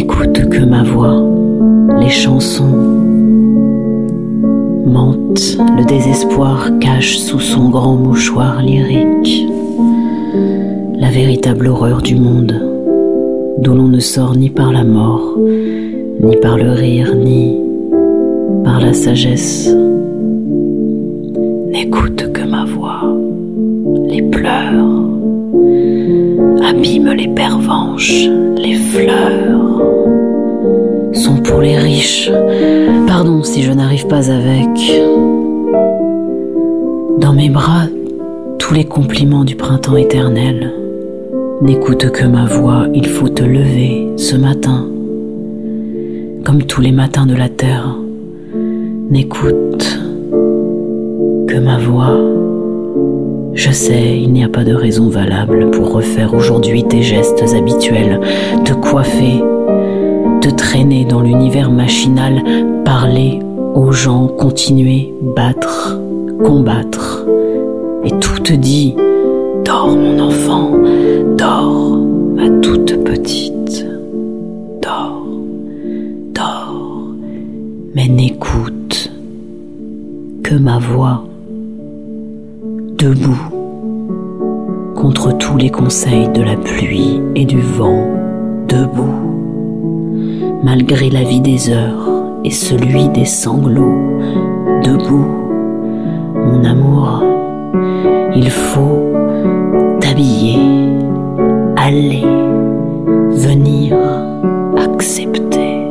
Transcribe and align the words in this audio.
N'écoute 0.00 0.48
que 0.48 0.64
ma 0.64 0.82
voix, 0.82 1.22
les 2.00 2.08
chansons 2.08 2.74
mentent, 4.86 5.58
le 5.76 5.84
désespoir 5.84 6.70
cache 6.80 7.18
sous 7.18 7.38
son 7.38 7.68
grand 7.68 7.96
mouchoir 7.96 8.62
lyrique 8.62 9.46
la 10.98 11.10
véritable 11.10 11.66
horreur 11.66 12.00
du 12.00 12.14
monde, 12.14 12.62
d'où 13.58 13.74
l'on 13.74 13.88
ne 13.88 14.00
sort 14.00 14.34
ni 14.34 14.48
par 14.48 14.72
la 14.72 14.84
mort, 14.84 15.36
ni 15.38 16.34
par 16.38 16.56
le 16.56 16.70
rire, 16.70 17.14
ni 17.14 17.58
par 18.64 18.80
la 18.80 18.94
sagesse. 18.94 19.68
N'écoute 21.72 22.32
que 22.32 22.48
ma 22.48 22.64
voix, 22.64 23.02
les 24.08 24.22
pleurs 24.22 25.04
abîment 26.66 27.12
les 27.12 27.28
pervenches, 27.28 28.30
les 28.56 28.76
fleurs 28.76 29.69
sont 31.12 31.36
pour 31.36 31.60
les 31.60 31.76
riches. 31.76 32.30
Pardon 33.06 33.42
si 33.42 33.62
je 33.62 33.72
n'arrive 33.72 34.06
pas 34.06 34.30
avec. 34.30 34.68
Dans 37.18 37.32
mes 37.32 37.50
bras, 37.50 37.86
tous 38.58 38.74
les 38.74 38.84
compliments 38.84 39.44
du 39.44 39.56
printemps 39.56 39.96
éternel. 39.96 40.72
N'écoute 41.62 42.10
que 42.10 42.24
ma 42.24 42.46
voix, 42.46 42.86
il 42.94 43.06
faut 43.06 43.28
te 43.28 43.42
lever 43.42 44.08
ce 44.16 44.36
matin, 44.36 44.86
comme 46.44 46.62
tous 46.62 46.80
les 46.80 46.92
matins 46.92 47.26
de 47.26 47.34
la 47.34 47.48
terre. 47.48 47.96
N'écoute 49.10 50.00
que 51.46 51.58
ma 51.58 51.78
voix. 51.78 52.16
Je 53.54 53.70
sais, 53.72 54.18
il 54.18 54.32
n'y 54.32 54.44
a 54.44 54.48
pas 54.48 54.64
de 54.64 54.72
raison 54.72 55.08
valable 55.08 55.70
pour 55.70 55.92
refaire 55.92 56.32
aujourd'hui 56.32 56.84
tes 56.84 57.02
gestes 57.02 57.42
habituels, 57.54 58.20
te 58.64 58.72
coiffer, 58.72 59.42
traîner 60.50 61.04
dans 61.04 61.20
l'univers 61.20 61.70
machinal, 61.70 62.42
parler 62.84 63.38
aux 63.74 63.92
gens, 63.92 64.26
continuer, 64.26 65.12
battre, 65.34 65.98
combattre. 66.44 67.24
Et 68.04 68.10
tout 68.18 68.40
te 68.40 68.52
dit, 68.52 68.94
dors 69.64 69.88
mon 69.88 70.18
enfant, 70.18 70.70
dors 71.36 71.98
ma 72.34 72.48
toute 72.60 73.02
petite, 73.04 73.86
dors, 74.82 75.22
dors, 76.34 77.04
mais 77.94 78.08
n'écoute 78.08 79.10
que 80.42 80.54
ma 80.54 80.78
voix, 80.78 81.24
debout, 82.98 83.50
contre 84.96 85.36
tous 85.38 85.56
les 85.56 85.70
conseils 85.70 86.28
de 86.28 86.42
la 86.42 86.56
pluie 86.56 87.20
et 87.36 87.44
du 87.44 87.60
vent, 87.60 88.06
debout 88.68 89.29
malgré 90.62 91.08
la 91.10 91.22
vie 91.22 91.40
des 91.40 91.70
heures 91.70 92.08
et 92.44 92.50
celui 92.50 93.08
des 93.08 93.24
sanglots, 93.24 94.20
debout, 94.82 95.26
mon 96.34 96.64
amour, 96.64 97.22
il 98.34 98.50
faut 98.50 99.12
t'habiller, 100.00 100.58
aller, 101.76 102.24
venir, 103.30 103.96
accepter 104.76 105.82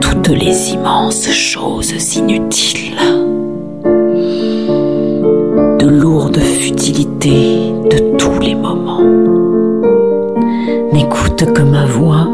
toutes 0.00 0.28
les 0.28 0.72
immenses 0.72 1.30
choses 1.30 2.16
inutiles, 2.16 2.96
de 5.78 5.88
lourdes 5.88 6.38
futilités 6.38 7.72
de 7.90 8.16
tous 8.16 8.38
les 8.40 8.54
moments. 8.54 9.00
N'écoute 10.92 11.52
que 11.54 11.62
ma 11.62 11.86
voix 11.86 12.28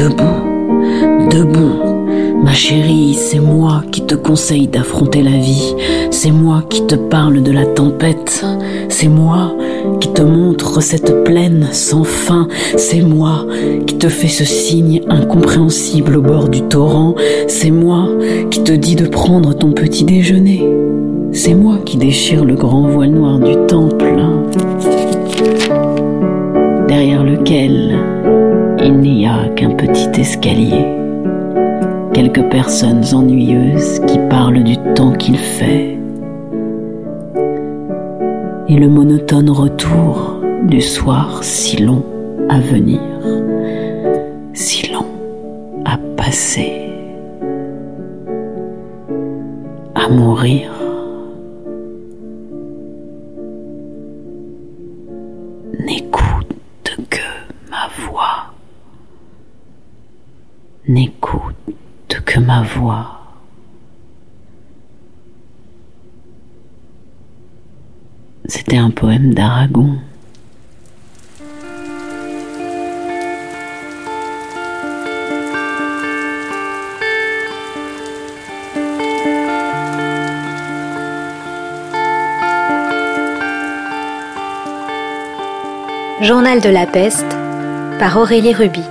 Debout, 0.00 1.28
debout, 1.30 2.06
ma 2.42 2.54
chérie, 2.54 3.12
c'est 3.12 3.38
moi 3.38 3.82
qui 3.92 4.00
te 4.00 4.14
conseille 4.14 4.66
d'affronter 4.66 5.22
la 5.22 5.36
vie, 5.36 5.74
c'est 6.10 6.30
moi 6.30 6.62
qui 6.70 6.86
te 6.86 6.94
parle 6.94 7.42
de 7.42 7.52
la 7.52 7.66
tempête, 7.66 8.42
c'est 8.88 9.08
moi 9.08 9.52
qui 10.00 10.08
te 10.08 10.22
montre 10.22 10.82
cette 10.82 11.22
plaine 11.24 11.68
sans 11.72 12.04
fin, 12.04 12.48
c'est 12.78 13.02
moi 13.02 13.44
qui 13.86 13.98
te 13.98 14.08
fais 14.08 14.28
ce 14.28 14.46
signe 14.46 15.02
incompréhensible 15.10 16.16
au 16.16 16.22
bord 16.22 16.48
du 16.48 16.62
torrent, 16.62 17.14
c'est 17.46 17.70
moi 17.70 18.08
qui 18.50 18.64
te 18.64 18.72
dis 18.72 18.96
de 18.96 19.06
prendre 19.06 19.52
ton 19.52 19.72
petit 19.72 20.04
déjeuner, 20.04 20.66
c'est 21.32 21.54
moi 21.54 21.76
qui 21.84 21.98
déchire 21.98 22.46
le 22.46 22.54
grand 22.54 22.88
voile 22.88 23.10
noir 23.10 23.38
du 23.38 23.54
temple, 23.66 24.14
derrière 26.88 27.22
lequel 27.22 27.98
il 28.82 28.98
n'y 28.98 29.26
a 29.26 29.48
qu'un 29.56 29.70
petit 29.70 29.89
escalier, 30.18 30.86
quelques 32.12 32.42
personnes 32.50 33.04
ennuyeuses 33.12 34.00
qui 34.06 34.18
parlent 34.28 34.62
du 34.62 34.76
temps 34.94 35.12
qu'il 35.12 35.36
fait, 35.36 35.98
et 38.68 38.76
le 38.76 38.88
monotone 38.88 39.50
retour 39.50 40.40
du 40.64 40.80
soir 40.80 41.42
si 41.42 41.76
long 41.78 42.04
à 42.48 42.60
venir, 42.60 43.00
si 44.52 44.92
long 44.92 45.06
à 45.84 45.98
passer, 46.16 46.72
à 49.94 50.08
mourir 50.08 50.70
que 57.08 57.20
ma 57.70 57.88
voix 58.06 58.52
n'écoute 60.88 61.56
que 62.24 62.40
ma 62.40 62.62
voix. 62.62 63.20
C'était 68.46 68.78
un 68.78 68.90
poème 68.90 69.32
d'Aragon. 69.32 69.98
Journal 86.22 86.60
de 86.60 86.68
la 86.68 86.86
peste 86.86 87.24
par 87.98 88.18
Aurélie 88.18 88.52
Ruby. 88.52 88.82